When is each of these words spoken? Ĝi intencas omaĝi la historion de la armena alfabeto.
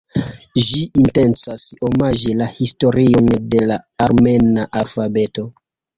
Ĝi 0.67 0.79
intencas 1.01 1.65
omaĝi 1.89 2.33
la 2.41 2.47
historion 2.61 3.29
de 3.55 3.63
la 3.73 3.79
armena 4.07 4.65
alfabeto. 4.83 5.45